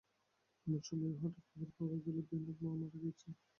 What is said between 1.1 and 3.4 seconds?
হঠাৎ খবর পাওয়া গেল বেণুর মা মারা গিয়াছেন।